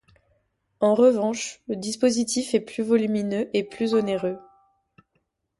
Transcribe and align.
En 0.79 0.95
revanche, 0.95 1.61
le 1.67 1.75
dispositif 1.75 2.55
est 2.55 2.59
plus 2.59 2.81
volumineux 2.81 3.51
et 3.55 3.63
plus 3.63 3.93
onéreux. 3.93 4.39